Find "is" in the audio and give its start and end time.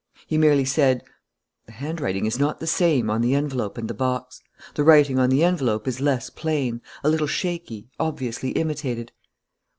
2.25-2.39, 5.87-6.01